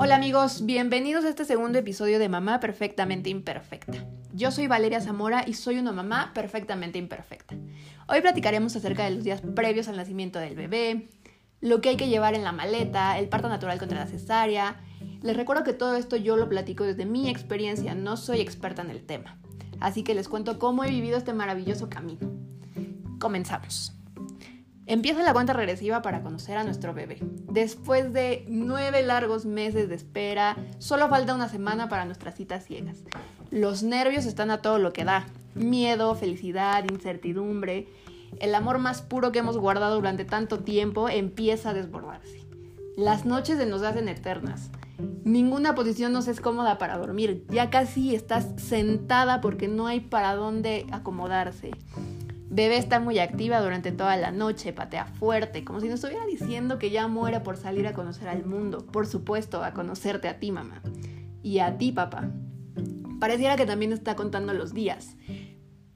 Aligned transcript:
Hola 0.00 0.14
amigos, 0.14 0.64
bienvenidos 0.64 1.24
a 1.24 1.28
este 1.28 1.44
segundo 1.44 1.76
episodio 1.76 2.20
de 2.20 2.28
Mamá 2.28 2.60
Perfectamente 2.60 3.30
Imperfecta. 3.30 4.06
Yo 4.32 4.52
soy 4.52 4.68
Valeria 4.68 5.00
Zamora 5.00 5.42
y 5.44 5.54
soy 5.54 5.76
una 5.80 5.90
mamá 5.90 6.30
perfectamente 6.34 7.00
imperfecta. 7.00 7.56
Hoy 8.06 8.20
platicaremos 8.20 8.76
acerca 8.76 9.02
de 9.02 9.10
los 9.10 9.24
días 9.24 9.42
previos 9.56 9.88
al 9.88 9.96
nacimiento 9.96 10.38
del 10.38 10.54
bebé, 10.54 11.08
lo 11.60 11.80
que 11.80 11.88
hay 11.88 11.96
que 11.96 12.08
llevar 12.08 12.36
en 12.36 12.44
la 12.44 12.52
maleta, 12.52 13.18
el 13.18 13.28
parto 13.28 13.48
natural 13.48 13.80
contra 13.80 13.98
la 13.98 14.06
cesárea. 14.06 14.76
Les 15.20 15.36
recuerdo 15.36 15.64
que 15.64 15.72
todo 15.72 15.96
esto 15.96 16.14
yo 16.14 16.36
lo 16.36 16.48
platico 16.48 16.84
desde 16.84 17.04
mi 17.04 17.28
experiencia, 17.28 17.96
no 17.96 18.16
soy 18.16 18.40
experta 18.40 18.82
en 18.82 18.90
el 18.90 19.04
tema. 19.04 19.40
Así 19.80 20.04
que 20.04 20.14
les 20.14 20.28
cuento 20.28 20.60
cómo 20.60 20.84
he 20.84 20.90
vivido 20.90 21.18
este 21.18 21.34
maravilloso 21.34 21.90
camino. 21.90 22.30
Comenzamos. 23.18 23.97
Empieza 24.88 25.22
la 25.22 25.34
cuenta 25.34 25.52
regresiva 25.52 26.00
para 26.00 26.22
conocer 26.22 26.56
a 26.56 26.64
nuestro 26.64 26.94
bebé. 26.94 27.18
Después 27.20 28.14
de 28.14 28.46
nueve 28.48 29.02
largos 29.02 29.44
meses 29.44 29.90
de 29.90 29.94
espera, 29.94 30.56
solo 30.78 31.10
falta 31.10 31.34
una 31.34 31.50
semana 31.50 31.90
para 31.90 32.06
nuestras 32.06 32.36
citas 32.36 32.64
ciegas. 32.64 33.04
Los 33.50 33.82
nervios 33.82 34.24
están 34.24 34.50
a 34.50 34.62
todo 34.62 34.78
lo 34.78 34.94
que 34.94 35.04
da. 35.04 35.26
Miedo, 35.54 36.14
felicidad, 36.14 36.86
incertidumbre. 36.90 37.86
El 38.40 38.54
amor 38.54 38.78
más 38.78 39.02
puro 39.02 39.30
que 39.30 39.40
hemos 39.40 39.58
guardado 39.58 39.96
durante 39.96 40.24
tanto 40.24 40.60
tiempo 40.60 41.10
empieza 41.10 41.70
a 41.70 41.74
desbordarse. 41.74 42.46
Las 42.96 43.26
noches 43.26 43.58
se 43.58 43.66
nos 43.66 43.82
hacen 43.82 44.08
eternas. 44.08 44.70
Ninguna 45.22 45.74
posición 45.74 46.14
nos 46.14 46.28
es 46.28 46.40
cómoda 46.40 46.78
para 46.78 46.96
dormir. 46.96 47.44
Ya 47.50 47.68
casi 47.68 48.14
estás 48.14 48.48
sentada 48.56 49.42
porque 49.42 49.68
no 49.68 49.86
hay 49.86 50.00
para 50.00 50.34
dónde 50.34 50.86
acomodarse. 50.92 51.72
Bebé 52.50 52.78
está 52.78 52.98
muy 52.98 53.18
activa 53.18 53.60
durante 53.60 53.92
toda 53.92 54.16
la 54.16 54.30
noche, 54.30 54.72
patea 54.72 55.04
fuerte, 55.04 55.64
como 55.64 55.80
si 55.80 55.88
nos 55.88 55.96
estuviera 55.96 56.24
diciendo 56.26 56.78
que 56.78 56.90
ya 56.90 57.06
muere 57.06 57.40
por 57.40 57.58
salir 57.58 57.86
a 57.86 57.92
conocer 57.92 58.28
al 58.28 58.46
mundo. 58.46 58.86
Por 58.86 59.06
supuesto, 59.06 59.62
a 59.62 59.74
conocerte 59.74 60.28
a 60.28 60.38
ti, 60.38 60.50
mamá. 60.50 60.80
Y 61.42 61.58
a 61.58 61.76
ti, 61.76 61.92
papá. 61.92 62.30
Pareciera 63.20 63.56
que 63.56 63.66
también 63.66 63.92
está 63.92 64.16
contando 64.16 64.54
los 64.54 64.72
días. 64.72 65.16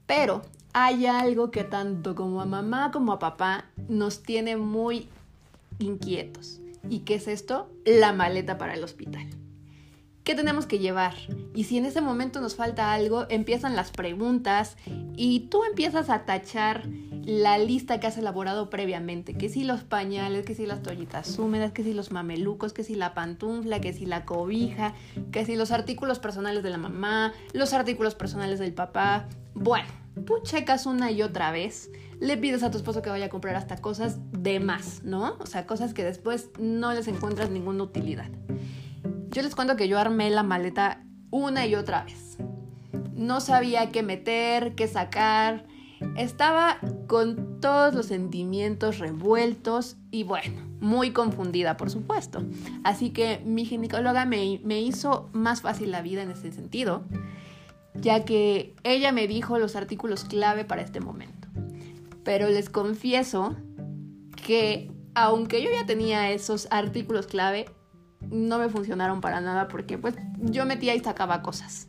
Pero 0.05 0.43
hay 0.73 1.07
algo 1.07 1.49
que 1.49 1.63
tanto 1.63 2.13
como 2.13 2.41
a 2.41 2.45
mamá 2.45 2.91
como 2.91 3.13
a 3.13 3.19
papá 3.19 3.65
nos 3.87 4.21
tiene 4.21 4.55
muy 4.55 5.07
inquietos. 5.79 6.59
¿Y 6.89 6.99
qué 6.99 7.15
es 7.15 7.27
esto? 7.27 7.71
La 7.85 8.13
maleta 8.13 8.57
para 8.57 8.75
el 8.75 8.83
hospital. 8.83 9.27
¿Qué 10.23 10.35
tenemos 10.35 10.65
que 10.65 10.79
llevar? 10.79 11.15
Y 11.53 11.65
si 11.65 11.77
en 11.77 11.85
ese 11.85 11.99
momento 11.99 12.39
nos 12.39 12.55
falta 12.55 12.93
algo, 12.93 13.25
empiezan 13.29 13.75
las 13.75 13.91
preguntas 13.91 14.77
y 15.17 15.41
tú 15.49 15.65
empiezas 15.65 16.09
a 16.09 16.23
tachar 16.23 16.87
la 17.25 17.57
lista 17.57 17.99
que 17.99 18.07
has 18.07 18.17
elaborado 18.17 18.69
previamente, 18.69 19.33
que 19.33 19.49
si 19.49 19.65
los 19.65 19.83
pañales, 19.83 20.45
que 20.45 20.55
si 20.55 20.65
las 20.65 20.81
toallitas 20.81 21.37
húmedas, 21.37 21.73
que 21.73 21.83
si 21.83 21.93
los 21.93 22.11
mamelucos, 22.11 22.71
que 22.71 22.85
si 22.85 22.95
la 22.95 23.13
pantufla, 23.13 23.81
que 23.81 23.91
si 23.91 24.05
la 24.05 24.23
cobija, 24.23 24.93
que 25.33 25.45
si 25.45 25.57
los 25.57 25.71
artículos 25.71 26.19
personales 26.19 26.63
de 26.63 26.69
la 26.69 26.77
mamá, 26.77 27.33
los 27.51 27.73
artículos 27.73 28.15
personales 28.15 28.59
del 28.59 28.73
papá. 28.73 29.27
Bueno, 29.53 29.87
tú 30.25 30.35
checas 30.43 30.85
una 30.85 31.11
y 31.11 31.21
otra 31.21 31.51
vez, 31.51 31.91
le 32.21 32.37
pides 32.37 32.63
a 32.63 32.71
tu 32.71 32.77
esposo 32.77 33.01
que 33.01 33.09
vaya 33.09 33.25
a 33.25 33.29
comprar 33.29 33.55
hasta 33.55 33.75
cosas 33.77 34.19
de 34.31 34.61
más, 34.61 35.03
¿no? 35.03 35.35
O 35.39 35.45
sea, 35.45 35.67
cosas 35.67 35.93
que 35.93 36.05
después 36.05 36.49
no 36.59 36.93
les 36.93 37.09
encuentras 37.09 37.49
ninguna 37.49 37.83
utilidad. 37.83 38.29
Yo 39.33 39.41
les 39.41 39.55
cuento 39.55 39.75
que 39.75 39.87
yo 39.87 39.97
armé 39.97 40.29
la 40.29 40.43
maleta 40.43 41.03
una 41.31 41.65
y 41.65 41.73
otra 41.73 42.03
vez. 42.03 42.37
No 43.15 43.41
sabía 43.41 43.89
qué 43.89 44.03
meter, 44.03 44.75
qué 44.75 44.87
sacar. 44.87 45.65
Estaba 46.15 46.77
con 47.07 47.59
todos 47.59 47.95
los 47.95 48.05
sentimientos 48.05 48.99
revueltos 48.99 49.97
y 50.11 50.23
bueno, 50.23 50.61
muy 50.79 51.13
confundida 51.13 51.77
por 51.77 51.89
supuesto. 51.89 52.43
Así 52.83 53.09
que 53.09 53.41
mi 53.43 53.65
ginecóloga 53.65 54.25
me, 54.25 54.61
me 54.63 54.81
hizo 54.81 55.31
más 55.33 55.61
fácil 55.61 55.89
la 55.89 56.03
vida 56.03 56.21
en 56.21 56.29
ese 56.29 56.51
sentido, 56.51 57.03
ya 57.95 58.25
que 58.25 58.75
ella 58.83 59.11
me 59.11 59.27
dijo 59.27 59.57
los 59.57 59.75
artículos 59.75 60.25
clave 60.25 60.63
para 60.63 60.83
este 60.83 60.99
momento. 60.99 61.47
Pero 62.23 62.49
les 62.49 62.69
confieso 62.69 63.55
que 64.45 64.91
aunque 65.15 65.63
yo 65.63 65.71
ya 65.71 65.87
tenía 65.87 66.31
esos 66.31 66.67
artículos 66.69 67.25
clave, 67.25 67.65
no 68.33 68.57
me 68.57 68.67
funcionaron 68.67 69.21
para 69.21 69.39
nada 69.41 69.67
porque 69.67 69.97
pues 69.97 70.15
yo 70.39 70.65
metía 70.65 70.95
y 70.95 70.99
sacaba 70.99 71.41
cosas. 71.41 71.87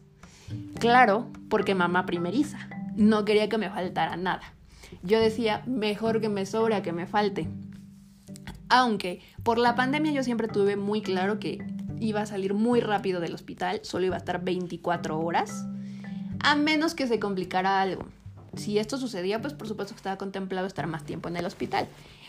Claro, 0.78 1.31
porque 1.49 1.75
mamá 1.75 2.05
primeriza, 2.06 2.69
no 2.94 3.25
quería 3.25 3.49
que 3.49 3.59
me 3.59 3.71
faltara 3.71 4.16
nada. 4.16 4.43
Yo 5.03 5.19
decía, 5.19 5.62
mejor 5.66 6.21
que 6.21 6.28
me 6.28 6.47
sobre 6.47 6.75
a 6.75 6.83
que 6.83 6.93
me 6.93 7.06
falte. 7.06 7.49
Aunque 8.69 9.22
por 9.43 9.59
la 9.59 9.75
pandemia 9.75 10.12
yo 10.12 10.22
siempre 10.22 10.49
tuve 10.49 10.77
muy 10.77 11.00
claro 11.00 11.38
que 11.38 11.65
iba 11.99 12.21
a 12.21 12.27
salir 12.27 12.54
muy 12.54 12.81
rápido 12.81 13.21
del 13.21 13.34
hospital, 13.34 13.81
solo 13.83 14.06
iba 14.06 14.16
a 14.16 14.19
estar 14.19 14.44
24 14.44 15.19
horas, 15.19 15.66
a 16.41 16.56
menos 16.56 16.94
que 16.94 17.06
se 17.06 17.19
complicara 17.19 17.81
algo. 17.81 18.06
Si 18.54 18.78
esto 18.78 18.99
sucedía, 18.99 19.41
pues 19.41 19.54
por 19.54 19.66
supuesto 19.66 19.94
que 19.94 19.99
estaba 19.99 20.19
contemplado 20.19 20.66
estar 20.66 20.87
más 20.87 21.04
tiempo 21.04 21.28
en 21.28 21.37
el 21.37 21.47
hospital. 21.47 21.88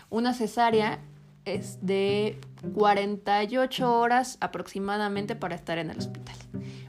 Una 0.10 0.34
cesárea 0.34 1.00
es 1.46 1.78
de 1.86 2.40
48 2.74 4.00
horas 4.00 4.38
aproximadamente 4.42 5.36
para 5.36 5.56
estar 5.56 5.78
en 5.78 5.92
el 5.92 5.98
hospital. 5.98 6.36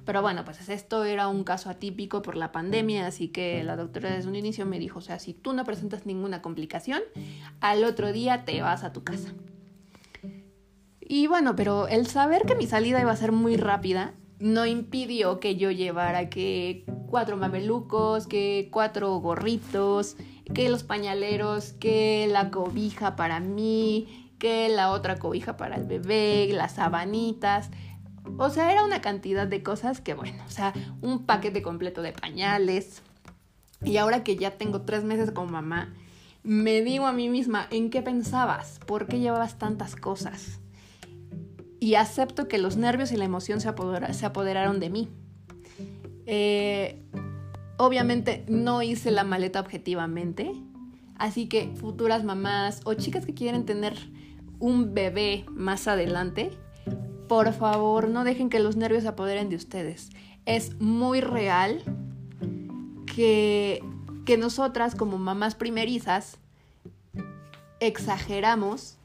Pero 0.04 0.22
bueno, 0.22 0.44
pues 0.44 0.68
esto 0.68 1.04
era 1.04 1.28
un 1.28 1.44
caso 1.44 1.68
atípico 1.68 2.22
por 2.22 2.36
la 2.36 2.52
pandemia, 2.52 3.06
así 3.06 3.28
que 3.28 3.62
la 3.64 3.76
doctora 3.76 4.10
desde 4.10 4.28
un 4.28 4.36
inicio 4.36 4.64
me 4.64 4.78
dijo, 4.78 5.00
o 5.00 5.02
sea, 5.02 5.18
si 5.18 5.34
tú 5.34 5.52
no 5.52 5.64
presentas 5.64 6.06
ninguna 6.06 6.42
complicación, 6.42 7.02
al 7.60 7.84
otro 7.84 8.12
día 8.12 8.44
te 8.44 8.60
vas 8.62 8.84
a 8.84 8.92
tu 8.92 9.02
casa. 9.04 9.34
Y 11.00 11.26
bueno, 11.26 11.54
pero 11.54 11.88
el 11.88 12.06
saber 12.06 12.42
que 12.42 12.54
mi 12.54 12.66
salida 12.66 13.00
iba 13.00 13.12
a 13.12 13.16
ser 13.16 13.32
muy 13.32 13.56
rápida 13.56 14.14
no 14.38 14.66
impidió 14.66 15.40
que 15.40 15.56
yo 15.56 15.70
llevara 15.70 16.28
que 16.28 16.84
cuatro 17.08 17.36
mamelucos, 17.36 18.26
que 18.26 18.68
cuatro 18.70 19.16
gorritos, 19.18 20.16
que 20.52 20.68
los 20.68 20.82
pañaleros, 20.82 21.72
que 21.72 22.28
la 22.30 22.50
cobija 22.50 23.16
para 23.16 23.40
mí, 23.40 24.25
que 24.38 24.68
la 24.68 24.90
otra 24.90 25.16
cobija 25.16 25.56
para 25.56 25.76
el 25.76 25.84
bebé, 25.84 26.48
las 26.52 26.74
sabanitas. 26.74 27.70
O 28.38 28.50
sea, 28.50 28.72
era 28.72 28.84
una 28.84 29.00
cantidad 29.00 29.46
de 29.46 29.62
cosas 29.62 30.00
que, 30.00 30.14
bueno, 30.14 30.42
o 30.46 30.50
sea, 30.50 30.72
un 31.00 31.24
paquete 31.26 31.62
completo 31.62 32.02
de 32.02 32.12
pañales. 32.12 33.02
Y 33.84 33.98
ahora 33.98 34.24
que 34.24 34.36
ya 34.36 34.52
tengo 34.52 34.82
tres 34.82 35.04
meses 35.04 35.30
con 35.30 35.50
mamá, 35.50 35.94
me 36.42 36.82
digo 36.82 37.06
a 37.06 37.12
mí 37.12 37.28
misma, 37.28 37.66
¿en 37.70 37.90
qué 37.90 38.02
pensabas? 38.02 38.80
¿Por 38.86 39.06
qué 39.06 39.18
llevabas 39.18 39.58
tantas 39.58 39.96
cosas? 39.96 40.60
Y 41.80 41.94
acepto 41.94 42.48
que 42.48 42.58
los 42.58 42.76
nervios 42.76 43.12
y 43.12 43.16
la 43.16 43.24
emoción 43.24 43.60
se, 43.60 43.68
apoderaron 43.68 44.80
de 44.80 44.90
mí. 44.90 45.08
Eh, 46.26 47.02
obviamente 47.76 48.44
no 48.48 48.82
hice 48.82 49.10
la 49.10 49.24
maleta 49.24 49.60
objetivamente, 49.60 50.52
así 51.16 51.48
que 51.48 51.72
futuras 51.76 52.24
mamás 52.24 52.80
o 52.84 52.94
chicas 52.94 53.26
que 53.26 53.34
quieren 53.34 53.66
tener 53.66 53.96
un 54.58 54.94
bebé 54.94 55.44
más 55.50 55.88
adelante, 55.88 56.50
por 57.28 57.52
favor 57.52 58.08
no 58.08 58.24
dejen 58.24 58.50
que 58.50 58.60
los 58.60 58.76
nervios 58.76 59.02
se 59.02 59.08
apoderen 59.08 59.48
de 59.48 59.56
ustedes. 59.56 60.10
Es 60.44 60.80
muy 60.80 61.20
real 61.20 61.82
que, 63.14 63.82
que 64.24 64.36
nosotras 64.36 64.94
como 64.94 65.18
mamás 65.18 65.54
primerizas 65.54 66.38
exageramos 67.80 68.96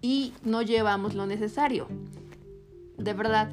y 0.00 0.32
no 0.44 0.62
llevamos 0.62 1.14
lo 1.14 1.26
necesario. 1.26 1.86
De 2.96 3.12
verdad, 3.12 3.50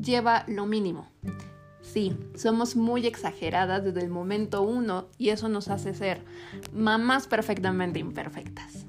lleva 0.00 0.44
lo 0.46 0.66
mínimo. 0.66 1.08
Sí, 1.82 2.16
somos 2.34 2.74
muy 2.74 3.06
exageradas 3.06 3.84
desde 3.84 4.00
el 4.00 4.08
momento 4.08 4.62
uno 4.62 5.06
y 5.18 5.28
eso 5.28 5.48
nos 5.48 5.68
hace 5.68 5.94
ser 5.94 6.22
mamás 6.72 7.26
perfectamente 7.26 8.00
imperfectas. 8.00 8.85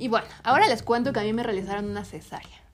Y 0.00 0.08
bueno, 0.08 0.26
ahora 0.42 0.66
les 0.66 0.82
cuento 0.82 1.12
que 1.12 1.20
a 1.20 1.22
mí 1.22 1.32
me 1.34 1.42
realizaron 1.42 1.84
una 1.84 2.04
cesárea. 2.06 2.64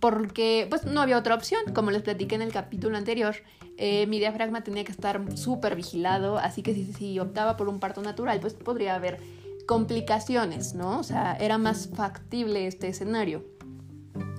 Porque 0.00 0.66
pues 0.70 0.84
no 0.84 1.02
había 1.02 1.18
otra 1.18 1.34
opción, 1.34 1.60
como 1.74 1.90
les 1.90 2.02
platiqué 2.02 2.34
en 2.34 2.42
el 2.42 2.50
capítulo 2.50 2.96
anterior, 2.96 3.36
eh, 3.76 4.06
mi 4.06 4.18
diafragma 4.18 4.64
tenía 4.64 4.82
que 4.82 4.90
estar 4.90 5.36
súper 5.36 5.76
vigilado, 5.76 6.38
así 6.38 6.62
que 6.62 6.74
si, 6.74 6.90
si 6.92 7.18
optaba 7.20 7.58
por 7.58 7.68
un 7.68 7.78
parto 7.78 8.00
natural, 8.00 8.40
pues 8.40 8.54
podría 8.54 8.94
haber 8.94 9.20
complicaciones, 9.66 10.74
¿no? 10.74 10.98
O 10.98 11.02
sea, 11.02 11.36
era 11.38 11.58
más 11.58 11.90
factible 11.94 12.66
este 12.66 12.88
escenario. 12.88 13.44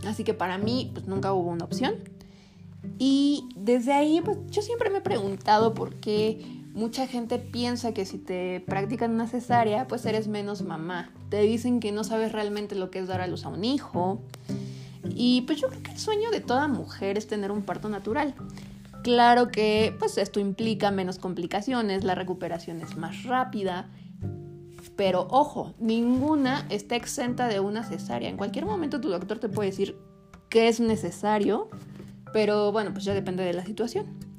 Así 0.07 0.23
que 0.23 0.33
para 0.33 0.57
mí, 0.57 0.89
pues 0.91 1.05
nunca 1.05 1.33
hubo 1.33 1.51
una 1.51 1.65
opción. 1.65 1.95
Y 2.97 3.47
desde 3.55 3.93
ahí, 3.93 4.21
pues 4.25 4.39
yo 4.49 4.63
siempre 4.63 4.89
me 4.89 4.97
he 4.97 5.01
preguntado 5.01 5.75
por 5.75 5.95
qué 5.95 6.62
Mucha 6.73 7.05
gente 7.05 7.37
piensa 7.37 7.93
que 7.93 8.03
si 8.03 8.17
te 8.17 8.59
practican 8.61 9.11
una 9.11 9.27
cesárea, 9.27 9.87
pues 9.87 10.03
eres 10.07 10.27
menos 10.27 10.63
mamá. 10.63 11.11
Te 11.29 11.41
dicen 11.41 11.79
que 11.79 11.91
no 11.91 12.03
sabes 12.03 12.31
realmente 12.31 12.73
lo 12.73 12.89
que 12.89 12.97
es 12.97 13.07
dar 13.07 13.21
a 13.21 13.27
luz 13.27 13.45
a 13.45 13.49
un 13.49 13.63
hijo. 13.63 14.23
Y 15.09 15.41
pues 15.41 15.61
yo 15.61 15.69
creo 15.69 15.83
que 15.83 15.91
el 15.91 15.99
sueño 15.99 16.31
de 16.31 16.39
toda 16.39 16.67
mujer 16.67 17.19
es 17.19 17.27
tener 17.27 17.51
un 17.51 17.61
parto 17.61 17.89
natural. 17.89 18.33
Claro 19.03 19.49
que 19.49 19.95
pues 19.99 20.17
esto 20.17 20.39
implica 20.39 20.89
menos 20.89 21.19
complicaciones, 21.19 22.03
la 22.03 22.15
recuperación 22.15 22.81
es 22.81 22.97
más 22.97 23.23
rápida, 23.23 23.91
Pero 24.95 25.27
ojo, 25.29 25.73
ninguna 25.79 26.65
está 26.69 26.95
exenta 26.95 27.47
de 27.47 27.59
una 27.59 27.83
cesárea. 27.83 28.29
En 28.29 28.37
cualquier 28.37 28.65
momento 28.65 28.99
tu 28.99 29.09
doctor 29.09 29.37
te 29.39 29.49
puede 29.49 29.69
decir 29.69 29.95
que 30.49 30.67
es 30.67 30.79
necesario, 30.79 31.69
pero 32.31 32.71
bueno, 32.71 32.93
pues 32.93 33.05
ya 33.05 33.13
depende 33.13 33.43
de 33.43 33.53
la 33.53 33.63
situación. 33.63 34.32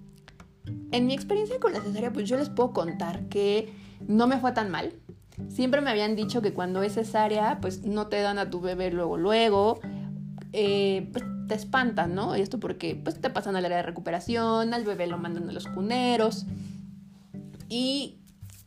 En 0.91 1.07
mi 1.07 1.15
experiencia 1.15 1.59
con 1.61 1.73
la 1.73 1.81
cesárea, 1.81 2.13
pues 2.13 2.29
yo 2.29 2.37
les 2.37 2.49
puedo 2.49 2.73
contar 2.73 3.29
que 3.29 3.73
no 4.07 4.27
me 4.27 4.39
fue 4.39 4.53
tan 4.53 4.71
mal. 4.71 4.93
Siempre 5.49 5.81
me 5.81 5.91
habían 5.91 6.15
dicho 6.15 6.41
que 6.43 6.53
cuando 6.53 6.83
es 6.83 6.95
cesárea, 6.95 7.59
pues 7.61 7.83
no 7.85 8.07
te 8.07 8.21
dan 8.21 8.39
a 8.39 8.51
tu 8.51 8.61
bebé 8.61 8.91
luego, 8.91 9.17
luego. 9.17 9.81
Eh, 10.53 11.09
pues 11.13 11.25
te 11.49 11.55
espantan, 11.55 12.15
¿no? 12.15 12.37
Y 12.37 12.41
esto 12.41 12.61
porque 12.61 12.95
pues 12.95 13.21
te 13.21 13.31
pasan 13.31 13.57
al 13.57 13.65
área 13.65 13.79
de 13.79 13.83
recuperación, 13.83 14.73
al 14.73 14.85
bebé 14.85 15.07
lo 15.07 15.19
mandan 15.19 15.49
a 15.49 15.53
los 15.53 15.67
cuneros. 15.67 16.47
Y 17.69 18.21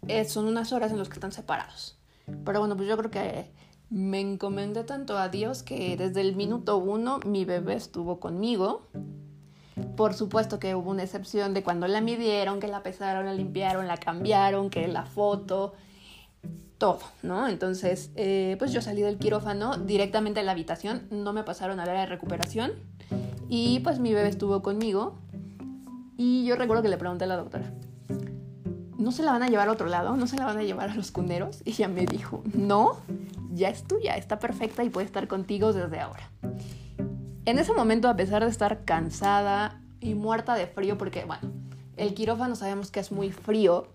eh, 0.07 0.25
son 0.25 0.45
unas 0.45 0.73
horas 0.73 0.91
en 0.91 0.99
las 0.99 1.07
que 1.07 1.15
están 1.15 1.31
separados. 1.31 1.97
Pero 2.45 2.59
bueno, 2.59 2.75
pues 2.75 2.89
yo 2.89 2.97
creo 2.97 3.11
que 3.11 3.51
me 3.89 4.19
encomendé 4.19 4.83
tanto 4.83 5.17
a 5.17 5.29
Dios 5.29 5.63
que 5.63 5.95
desde 5.95 6.21
el 6.21 6.35
minuto 6.35 6.77
uno 6.77 7.19
mi 7.25 7.45
bebé 7.45 7.75
estuvo 7.75 8.19
conmigo. 8.19 8.87
Por 9.95 10.13
supuesto 10.13 10.59
que 10.59 10.75
hubo 10.75 10.91
una 10.91 11.03
excepción 11.03 11.53
de 11.53 11.63
cuando 11.63 11.87
la 11.87 12.01
midieron, 12.01 12.59
que 12.59 12.67
la 12.67 12.83
pesaron, 12.83 13.25
la 13.25 13.33
limpiaron, 13.33 13.87
la 13.87 13.97
cambiaron, 13.97 14.69
que 14.69 14.87
la 14.87 15.05
foto, 15.05 15.73
todo, 16.77 16.99
¿no? 17.23 17.47
Entonces, 17.47 18.11
eh, 18.15 18.55
pues 18.59 18.71
yo 18.71 18.81
salí 18.81 19.01
del 19.01 19.17
quirófano 19.17 19.77
directamente 19.77 20.39
a 20.39 20.43
la 20.43 20.51
habitación, 20.51 21.07
no 21.09 21.33
me 21.33 21.43
pasaron 21.43 21.79
a 21.79 21.85
la 21.85 21.93
de 21.93 22.05
recuperación 22.05 22.73
y 23.49 23.79
pues 23.79 23.99
mi 23.99 24.13
bebé 24.13 24.29
estuvo 24.29 24.61
conmigo 24.61 25.17
y 26.17 26.45
yo 26.45 26.55
recuerdo 26.55 26.83
que 26.83 26.89
le 26.89 26.97
pregunté 26.97 27.23
a 27.23 27.27
la 27.27 27.37
doctora, 27.37 27.71
¿no 28.97 29.11
se 29.11 29.23
la 29.23 29.31
van 29.31 29.43
a 29.43 29.47
llevar 29.47 29.69
a 29.69 29.71
otro 29.71 29.87
lado? 29.87 30.15
¿No 30.17 30.27
se 30.27 30.37
la 30.37 30.45
van 30.45 30.57
a 30.57 30.63
llevar 30.63 30.89
a 30.89 30.95
los 30.95 31.11
cunderos? 31.11 31.61
Y 31.65 31.71
ella 31.71 31.87
me 31.87 32.05
dijo, 32.05 32.43
no, 32.53 32.97
ya 33.53 33.69
es 33.69 33.83
tuya, 33.83 34.15
está 34.15 34.39
perfecta 34.39 34.83
y 34.83 34.89
puede 34.89 35.05
estar 35.05 35.27
contigo 35.27 35.73
desde 35.73 35.99
ahora. 35.99 36.29
En 37.47 37.59
ese 37.59 37.71
momento, 37.71 38.09
a 38.09 38.17
pesar 38.17 38.43
de 38.43 38.49
estar 38.49 38.83
cansada 38.83 39.79
y 40.01 40.15
muerta 40.15 40.55
de 40.55 40.67
frío, 40.67 40.97
porque 40.97 41.23
bueno, 41.23 41.49
el 41.95 42.13
quirófano 42.13 42.57
sabemos 42.57 42.91
que 42.91 42.99
es 42.99 43.09
muy 43.09 43.31
frío, 43.31 43.87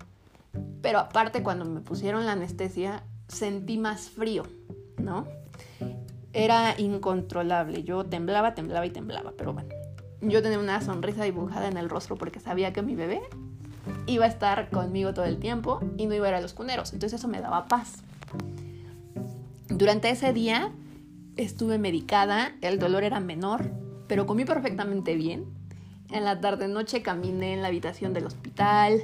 pero 0.81 0.99
aparte 0.99 1.43
cuando 1.43 1.67
me 1.67 1.83
pusieron 1.83 2.25
la 2.25 2.33
anestesia 2.33 3.03
sentí 3.29 3.77
más 3.77 4.09
frío, 4.09 4.45
¿no? 4.97 5.27
Era 6.33 6.81
incontrolable, 6.81 7.83
yo 7.83 8.07
temblaba, 8.07 8.55
temblaba 8.55 8.87
y 8.87 8.91
temblaba, 8.91 9.35
pero 9.37 9.53
bueno, 9.53 9.69
yo 10.23 10.41
tenía 10.41 10.59
una 10.59 10.81
sonrisa 10.81 11.25
dibujada 11.25 11.69
en 11.69 11.77
el 11.77 11.91
rostro 11.91 12.17
porque 12.17 12.41
sabía 12.41 12.73
que 12.73 12.81
mi 12.81 12.95
bebé 12.95 13.21
iba 14.07 14.25
a 14.25 14.29
estar 14.29 14.71
conmigo 14.71 15.13
todo 15.13 15.27
el 15.27 15.39
tiempo 15.39 15.79
y 15.99 16.07
no 16.07 16.15
iba 16.15 16.25
a 16.25 16.31
ir 16.31 16.35
a 16.37 16.41
los 16.41 16.55
cuneros, 16.55 16.95
entonces 16.95 17.21
eso 17.21 17.29
me 17.29 17.43
daba 17.43 17.69
paz. 17.69 17.99
Durante 19.69 20.09
ese 20.09 20.33
día 20.33 20.73
estuve 21.37 21.79
medicada, 21.79 22.53
el 22.61 22.79
dolor 22.79 23.05
era 23.05 23.21
menor, 23.21 23.71
pero 24.07 24.27
comí 24.27 24.45
perfectamente 24.45 25.15
bien. 25.15 25.45
En 26.11 26.25
la 26.25 26.41
tarde-noche 26.41 27.03
caminé 27.03 27.55
en 27.55 27.63
la 27.63 27.69
habitación 27.69 28.13
del 28.13 28.27
hospital, 28.27 29.03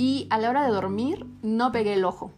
y 0.00 0.26
a 0.30 0.38
la 0.38 0.48
hora 0.48 0.64
de 0.64 0.72
dormir 0.72 1.26
no 1.42 1.72
pegué 1.72 1.92
el 1.92 2.06
ojo. 2.06 2.32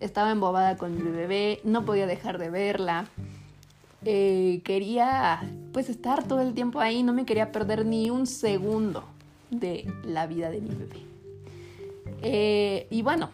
Estaba 0.00 0.32
embobada 0.32 0.76
con 0.76 1.02
mi 1.02 1.10
bebé, 1.10 1.60
no 1.64 1.86
podía 1.86 2.06
dejar 2.06 2.36
de 2.36 2.50
verla. 2.50 3.06
Eh, 4.04 4.60
quería 4.64 5.40
pues 5.72 5.88
estar 5.88 6.28
todo 6.28 6.42
el 6.42 6.52
tiempo 6.52 6.78
ahí, 6.78 7.02
no 7.02 7.14
me 7.14 7.24
quería 7.24 7.52
perder 7.52 7.86
ni 7.86 8.10
un 8.10 8.26
segundo 8.26 9.04
de 9.50 9.90
la 10.04 10.26
vida 10.26 10.50
de 10.50 10.60
mi 10.60 10.74
bebé. 10.74 10.96
Eh, 12.20 12.86
y 12.90 13.00
bueno, 13.00 13.30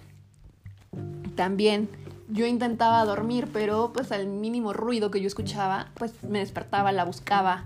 también 1.34 1.88
yo 2.28 2.46
intentaba 2.46 3.04
dormir, 3.04 3.48
pero 3.52 3.92
pues 3.92 4.12
al 4.12 4.26
mínimo 4.26 4.72
ruido 4.72 5.10
que 5.10 5.20
yo 5.20 5.26
escuchaba, 5.26 5.88
pues 5.94 6.22
me 6.24 6.40
despertaba, 6.40 6.92
la 6.92 7.04
buscaba. 7.04 7.64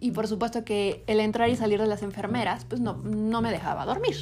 Y 0.00 0.12
por 0.12 0.28
supuesto 0.28 0.64
que 0.64 1.02
el 1.06 1.20
entrar 1.20 1.48
y 1.48 1.56
salir 1.56 1.80
de 1.80 1.86
las 1.86 2.02
enfermeras, 2.02 2.64
pues 2.64 2.80
no, 2.80 2.94
no 2.94 3.42
me 3.42 3.50
dejaba 3.50 3.84
dormir. 3.84 4.16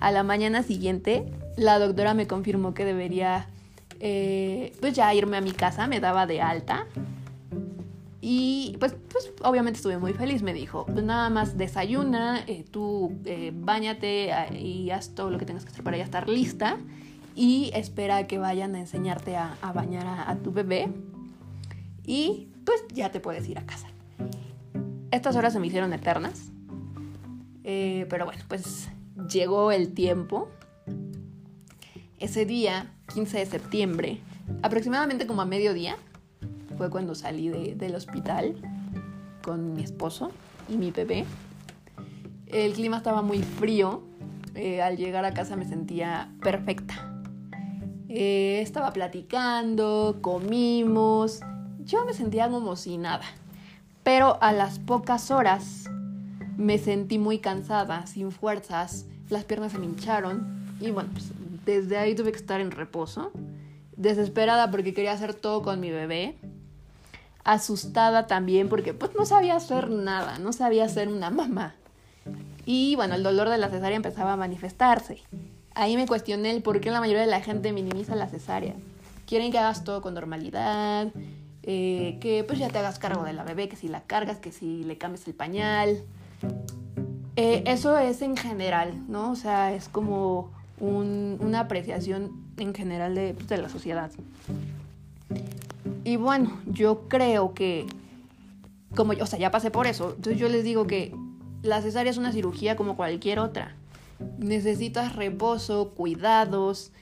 A 0.00 0.10
la 0.10 0.22
mañana 0.22 0.62
siguiente, 0.62 1.26
la 1.56 1.78
doctora 1.78 2.14
me 2.14 2.26
confirmó 2.26 2.74
que 2.74 2.84
debería, 2.84 3.48
eh, 4.00 4.72
pues 4.80 4.94
ya 4.94 5.14
irme 5.14 5.36
a 5.36 5.40
mi 5.40 5.52
casa, 5.52 5.86
me 5.86 6.00
daba 6.00 6.26
de 6.26 6.40
alta. 6.40 6.86
Y 8.20 8.76
pues, 8.80 8.96
pues 9.10 9.32
obviamente 9.42 9.78
estuve 9.78 9.98
muy 9.98 10.12
feliz, 10.12 10.42
me 10.42 10.54
dijo, 10.54 10.86
pues 10.86 11.04
nada 11.04 11.28
más 11.28 11.58
desayuna, 11.58 12.44
eh, 12.46 12.64
tú 12.68 13.12
eh, 13.24 13.52
bañate 13.54 14.32
ah, 14.32 14.52
y 14.52 14.90
haz 14.90 15.14
todo 15.14 15.30
lo 15.30 15.38
que 15.38 15.44
tengas 15.44 15.64
que 15.64 15.70
hacer 15.70 15.82
para 15.82 15.96
ya 15.96 16.04
estar 16.04 16.28
lista 16.28 16.78
y 17.34 17.70
espera 17.74 18.26
que 18.26 18.38
vayan 18.38 18.74
a 18.74 18.80
enseñarte 18.80 19.36
a, 19.36 19.56
bañar 19.74 20.06
a, 20.06 20.36
tu 20.36 20.52
bebé 20.52 20.88
y 22.04 22.48
pues 22.64 22.84
ya 22.92 23.10
te 23.10 23.20
puedes 23.20 23.48
ir 23.48 23.58
a 23.58 23.66
casa. 23.66 23.88
Estas 25.10 25.36
horas 25.36 25.52
se 25.52 25.60
me 25.60 25.66
hicieron 25.66 25.92
eternas, 25.92 26.50
pero 27.62 28.24
bueno, 28.24 28.42
pues 28.48 28.88
llegó 29.28 29.72
el 29.72 29.94
tiempo. 29.94 30.48
Ese 32.18 32.46
día, 32.46 32.92
15 33.14 33.38
de 33.38 33.46
septiembre, 33.46 34.20
aproximadamente 34.62 35.26
como 35.26 35.42
a 35.42 35.44
mediodía, 35.44 35.96
fue 36.76 36.90
cuando 36.90 37.14
salí 37.14 37.48
del 37.48 37.94
hospital 37.94 38.56
con 39.42 39.74
mi 39.74 39.82
esposo 39.82 40.30
y 40.68 40.76
mi 40.76 40.90
bebé. 40.90 41.24
El 42.46 42.72
clima 42.72 42.98
estaba 42.98 43.22
muy 43.22 43.42
frío. 43.42 44.02
Eh, 44.54 44.82
al 44.82 44.96
llegar 44.96 45.24
a 45.24 45.32
casa 45.32 45.56
me 45.56 45.64
sentía 45.64 46.30
perfecta. 46.42 47.01
Eh, 48.14 48.60
estaba 48.60 48.92
platicando, 48.92 50.18
comimos. 50.20 51.40
Yo 51.84 52.04
me 52.04 52.12
sentía 52.12 52.48
como 52.48 52.76
si 52.76 52.98
nada. 52.98 53.24
Pero 54.02 54.36
a 54.42 54.52
las 54.52 54.78
pocas 54.78 55.30
horas 55.30 55.84
me 56.58 56.76
sentí 56.78 57.18
muy 57.18 57.38
cansada, 57.38 58.06
sin 58.06 58.30
fuerzas 58.30 59.06
las 59.30 59.44
piernas 59.44 59.72
se 59.72 59.78
me 59.78 59.86
hincharon 59.86 60.76
y 60.78 60.90
bueno, 60.90 61.08
pues 61.12 61.32
desde 61.64 61.96
ahí 61.96 62.14
tuve 62.14 62.32
que 62.32 62.38
estar 62.38 62.60
en 62.60 62.70
reposo, 62.70 63.32
desesperada 63.96 64.70
porque 64.70 64.92
quería 64.92 65.12
hacer 65.12 65.32
todo 65.32 65.62
con 65.62 65.80
mi 65.80 65.90
bebé, 65.90 66.36
asustada 67.44 68.26
también 68.26 68.68
porque 68.68 68.92
pues 68.92 69.12
no 69.16 69.24
sabía 69.24 69.56
hacer 69.56 69.88
nada, 69.88 70.38
no 70.38 70.52
sabía 70.52 70.88
ser 70.88 71.08
una 71.08 71.30
mamá. 71.30 71.74
Y 72.66 72.94
bueno, 72.94 73.14
el 73.14 73.22
dolor 73.22 73.48
de 73.48 73.58
la 73.58 73.70
cesárea 73.70 73.96
empezaba 73.96 74.34
a 74.34 74.36
manifestarse. 74.36 75.22
Ahí 75.74 75.96
me 75.96 76.06
cuestioné 76.06 76.50
el 76.50 76.62
por 76.62 76.80
qué 76.80 76.90
la 76.90 77.00
mayoría 77.00 77.22
de 77.22 77.28
la 77.28 77.40
gente 77.40 77.72
minimiza 77.72 78.14
la 78.14 78.28
cesárea. 78.28 78.74
Quieren 79.26 79.50
que 79.50 79.58
hagas 79.58 79.84
todo 79.84 80.02
con 80.02 80.14
normalidad, 80.14 81.08
eh, 81.62 82.18
que 82.20 82.44
pues 82.44 82.58
ya 82.58 82.68
te 82.68 82.78
hagas 82.78 82.98
cargo 82.98 83.24
de 83.24 83.32
la 83.32 83.44
bebé, 83.44 83.68
que 83.68 83.76
si 83.76 83.88
la 83.88 84.02
cargas, 84.02 84.38
que 84.38 84.52
si 84.52 84.84
le 84.84 84.98
cambies 84.98 85.26
el 85.26 85.34
pañal. 85.34 86.02
Eh, 87.36 87.62
eso 87.66 87.96
es 87.98 88.20
en 88.20 88.36
general, 88.36 88.92
¿no? 89.08 89.30
O 89.30 89.36
sea, 89.36 89.72
es 89.72 89.88
como 89.88 90.50
una 90.80 91.60
apreciación 91.60 92.32
en 92.56 92.74
general 92.74 93.14
de, 93.14 93.34
pues, 93.34 93.48
de 93.48 93.58
la 93.58 93.68
sociedad. 93.68 94.10
Y 96.04 96.16
bueno, 96.16 96.58
yo 96.66 97.08
creo 97.08 97.54
que, 97.54 97.86
como 98.94 99.12
yo, 99.12 99.24
o 99.24 99.26
sea, 99.26 99.38
ya 99.38 99.50
pasé 99.50 99.70
por 99.70 99.86
eso, 99.86 100.14
entonces 100.16 100.38
yo 100.38 100.48
les 100.48 100.64
digo 100.64 100.86
que 100.86 101.14
la 101.62 101.80
cesárea 101.80 102.10
es 102.10 102.18
una 102.18 102.32
cirugía 102.32 102.76
como 102.76 102.96
cualquier 102.96 103.38
otra. 103.38 103.76
Necesitas 104.38 105.16
reposo, 105.16 105.90
cuidados. 105.94 106.92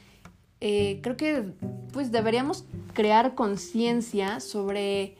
Eh, 0.61 1.01
creo 1.03 1.17
que 1.17 1.53
pues 1.93 2.13
deberíamos 2.13 2.65
crear 2.93 3.35
conciencia 3.35 4.41
sobre 4.41 5.17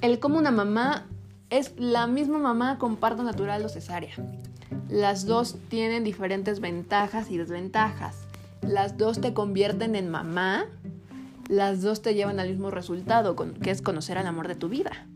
el 0.00 0.18
cómo 0.18 0.38
una 0.38 0.50
mamá 0.50 1.06
es 1.50 1.72
la 1.78 2.06
misma 2.06 2.38
mamá 2.38 2.78
con 2.78 2.96
parto 2.96 3.22
natural 3.22 3.64
o 3.64 3.68
cesárea. 3.68 4.14
Las 4.88 5.26
dos 5.26 5.56
tienen 5.68 6.04
diferentes 6.04 6.60
ventajas 6.60 7.30
y 7.30 7.38
desventajas. 7.38 8.16
Las 8.62 8.98
dos 8.98 9.20
te 9.20 9.32
convierten 9.32 9.94
en 9.94 10.10
mamá. 10.10 10.66
Las 11.48 11.82
dos 11.82 12.02
te 12.02 12.14
llevan 12.14 12.40
al 12.40 12.48
mismo 12.48 12.70
resultado, 12.70 13.36
que 13.36 13.70
es 13.70 13.82
conocer 13.82 14.18
al 14.18 14.26
amor 14.26 14.48
de 14.48 14.56
tu 14.56 14.68
vida. 14.68 15.06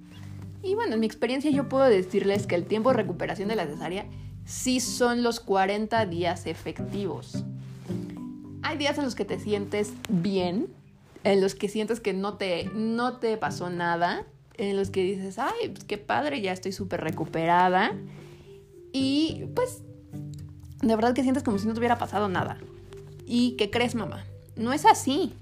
Y 0.62 0.74
bueno, 0.74 0.94
en 0.94 1.00
mi 1.00 1.06
experiencia 1.06 1.50
yo 1.50 1.68
puedo 1.68 1.84
decirles 1.84 2.46
que 2.46 2.54
el 2.54 2.66
tiempo 2.66 2.90
de 2.90 2.96
recuperación 2.96 3.48
de 3.48 3.56
la 3.56 3.66
cesárea 3.66 4.06
sí 4.50 4.80
son 4.80 5.22
los 5.22 5.38
40 5.38 6.06
días 6.06 6.46
efectivos. 6.46 7.44
Hay 8.62 8.76
días 8.78 8.98
en 8.98 9.04
los 9.04 9.14
que 9.14 9.24
te 9.24 9.38
sientes 9.38 9.92
bien, 10.08 10.66
en 11.22 11.40
los 11.40 11.54
que 11.54 11.68
sientes 11.68 12.00
que 12.00 12.12
no 12.12 12.34
te, 12.34 12.68
no 12.74 13.18
te 13.18 13.36
pasó 13.36 13.70
nada, 13.70 14.24
en 14.54 14.76
los 14.76 14.90
que 14.90 15.04
dices, 15.04 15.38
ay, 15.38 15.68
pues 15.68 15.84
qué 15.84 15.98
padre, 15.98 16.40
ya 16.40 16.52
estoy 16.52 16.72
súper 16.72 17.00
recuperada. 17.00 17.92
Y 18.92 19.44
pues, 19.54 19.82
de 20.82 20.96
verdad 20.96 21.14
que 21.14 21.22
sientes 21.22 21.44
como 21.44 21.58
si 21.58 21.68
no 21.68 21.72
te 21.72 21.78
hubiera 21.78 21.98
pasado 21.98 22.28
nada. 22.28 22.58
¿Y 23.26 23.52
qué 23.52 23.70
crees, 23.70 23.94
mamá? 23.94 24.24
No 24.56 24.72
es 24.72 24.84
así. 24.84 25.32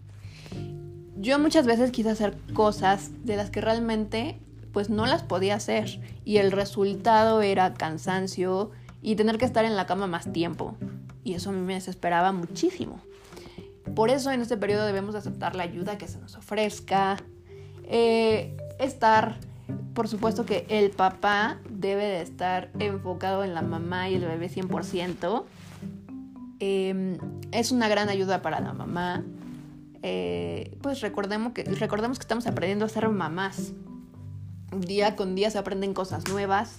Yo 1.16 1.38
muchas 1.38 1.66
veces 1.66 1.90
quise 1.92 2.10
hacer 2.10 2.36
cosas 2.52 3.10
de 3.24 3.36
las 3.36 3.50
que 3.50 3.62
realmente 3.62 4.38
pues 4.72 4.90
no 4.90 5.06
las 5.06 5.22
podía 5.22 5.54
hacer 5.54 5.98
y 6.26 6.36
el 6.36 6.52
resultado 6.52 7.40
era 7.40 7.72
cansancio 7.72 8.70
y 9.02 9.16
tener 9.16 9.38
que 9.38 9.44
estar 9.44 9.64
en 9.64 9.76
la 9.76 9.86
cama 9.86 10.06
más 10.06 10.32
tiempo 10.32 10.76
y 11.28 11.34
eso 11.34 11.50
a 11.50 11.52
mí 11.52 11.60
me 11.60 11.74
desesperaba 11.74 12.32
muchísimo. 12.32 13.00
por 13.94 14.10
eso 14.10 14.30
en 14.30 14.40
este 14.40 14.56
periodo 14.56 14.86
debemos 14.86 15.14
aceptar 15.14 15.54
la 15.54 15.62
ayuda 15.62 15.98
que 15.98 16.08
se 16.08 16.18
nos 16.18 16.36
ofrezca, 16.36 17.16
eh, 17.84 18.56
estar, 18.78 19.38
por 19.94 20.08
supuesto 20.08 20.44
que 20.44 20.66
el 20.68 20.90
papá 20.90 21.58
debe 21.70 22.04
de 22.04 22.22
estar 22.22 22.70
enfocado 22.78 23.44
en 23.44 23.54
la 23.54 23.62
mamá 23.62 24.08
y 24.08 24.14
el 24.14 24.24
bebé 24.24 24.48
100%. 24.48 25.46
Em, 26.60 27.18
es 27.50 27.72
una 27.72 27.88
gran 27.88 28.08
ayuda 28.08 28.42
para 28.42 28.60
la 28.60 28.72
mamá. 28.72 29.24
Eh, 30.02 30.76
pues 30.82 31.00
recordemos 31.00 31.52
que, 31.52 31.64
recordemos 31.64 32.18
que 32.18 32.24
estamos 32.24 32.46
aprendiendo 32.46 32.84
a 32.84 32.88
ser 32.88 33.08
mamás. 33.08 33.72
Día 34.76 35.16
con 35.16 35.34
día 35.34 35.50
se 35.50 35.58
aprenden 35.58 35.94
cosas 35.94 36.28
nuevas, 36.28 36.78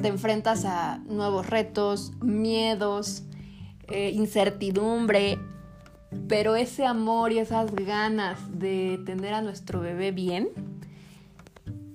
te 0.00 0.08
enfrentas 0.08 0.64
a 0.64 0.98
nuevos 1.06 1.46
retos, 1.48 2.12
miedos, 2.20 3.24
eh, 3.88 4.10
incertidumbre, 4.10 5.38
pero 6.28 6.56
ese 6.56 6.86
amor 6.86 7.32
y 7.32 7.38
esas 7.38 7.74
ganas 7.74 8.38
de 8.58 9.00
tener 9.04 9.34
a 9.34 9.42
nuestro 9.42 9.80
bebé 9.80 10.10
bien, 10.10 10.48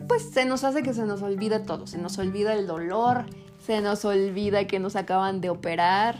pues 0.07 0.29
se 0.29 0.45
nos 0.45 0.63
hace 0.63 0.83
que 0.83 0.93
se 0.93 1.05
nos 1.05 1.21
olvida 1.21 1.63
todo, 1.63 1.87
se 1.87 1.97
nos 1.97 2.17
olvida 2.17 2.53
el 2.53 2.67
dolor, 2.67 3.25
se 3.59 3.81
nos 3.81 4.05
olvida 4.05 4.67
que 4.67 4.79
nos 4.79 4.95
acaban 4.95 5.41
de 5.41 5.49
operar, 5.49 6.17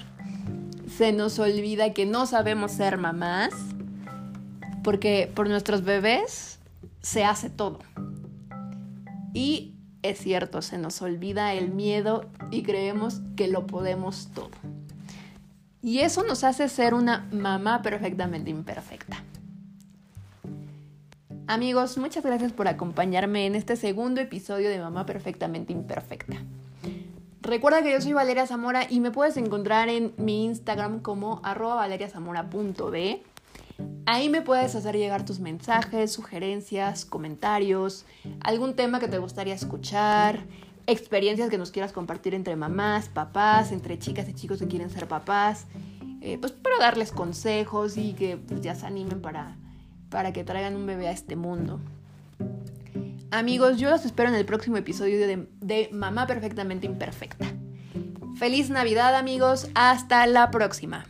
se 0.97 1.11
nos 1.11 1.39
olvida 1.39 1.93
que 1.93 2.05
no 2.05 2.25
sabemos 2.25 2.71
ser 2.71 2.97
mamás, 2.97 3.53
porque 4.83 5.31
por 5.33 5.47
nuestros 5.47 5.83
bebés 5.83 6.59
se 7.01 7.23
hace 7.23 7.49
todo. 7.49 7.79
Y 9.33 9.74
es 10.09 10.19
cierto, 10.19 10.61
se 10.61 10.77
nos 10.77 11.01
olvida 11.01 11.53
el 11.53 11.69
miedo 11.69 12.25
y 12.51 12.63
creemos 12.63 13.21
que 13.35 13.47
lo 13.47 13.67
podemos 13.67 14.29
todo. 14.33 14.51
Y 15.81 15.99
eso 15.99 16.23
nos 16.23 16.43
hace 16.43 16.67
ser 16.69 16.93
una 16.93 17.27
mamá 17.31 17.81
perfectamente 17.81 18.49
imperfecta. 18.49 19.23
Amigos, 21.47 21.99
muchas 21.99 22.23
gracias 22.23 22.51
por 22.53 22.67
acompañarme 22.67 23.45
en 23.45 23.53
este 23.53 23.75
segundo 23.75 24.19
episodio 24.19 24.67
de 24.69 24.79
Mamá 24.79 25.05
Perfectamente 25.05 25.73
Imperfecta. 25.73 26.37
Recuerda 27.41 27.83
que 27.83 27.91
yo 27.91 28.01
soy 28.01 28.13
Valeria 28.13 28.47
Zamora 28.47 28.87
y 28.89 28.99
me 28.99 29.11
puedes 29.11 29.37
encontrar 29.37 29.87
en 29.89 30.15
mi 30.17 30.45
Instagram 30.45 31.01
como 31.01 31.41
arroba 31.43 31.75
valeriazamora.b. 31.75 33.23
Ahí 34.07 34.29
me 34.29 34.41
puedes 34.41 34.75
hacer 34.75 34.95
llegar 34.95 35.25
tus 35.25 35.39
mensajes, 35.39 36.11
sugerencias, 36.11 37.05
comentarios, 37.05 38.05
algún 38.41 38.75
tema 38.75 38.99
que 38.99 39.07
te 39.07 39.17
gustaría 39.17 39.55
escuchar, 39.55 40.45
experiencias 40.85 41.49
que 41.49 41.57
nos 41.57 41.71
quieras 41.71 41.91
compartir 41.91 42.35
entre 42.35 42.55
mamás, 42.55 43.09
papás, 43.09 43.71
entre 43.71 43.97
chicas 43.97 44.29
y 44.29 44.33
chicos 44.33 44.59
que 44.59 44.67
quieren 44.67 44.91
ser 44.91 45.07
papás, 45.07 45.65
eh, 46.21 46.37
pues 46.39 46.51
para 46.51 46.77
darles 46.77 47.11
consejos 47.11 47.97
y 47.97 48.13
que 48.13 48.37
pues, 48.37 48.61
ya 48.61 48.75
se 48.75 48.85
animen 48.85 49.21
para, 49.21 49.55
para 50.09 50.33
que 50.33 50.43
traigan 50.43 50.75
un 50.75 50.85
bebé 50.85 51.07
a 51.07 51.11
este 51.11 51.35
mundo. 51.35 51.79
Amigos, 53.31 53.79
yo 53.79 53.89
los 53.89 54.05
espero 54.05 54.29
en 54.29 54.35
el 54.35 54.45
próximo 54.45 54.77
episodio 54.77 55.19
de, 55.19 55.47
de 55.61 55.89
Mamá 55.91 56.27
Perfectamente 56.27 56.85
Imperfecta. 56.85 57.47
Feliz 58.37 58.69
Navidad 58.69 59.15
amigos, 59.15 59.67
hasta 59.73 60.27
la 60.27 60.51
próxima. 60.51 61.05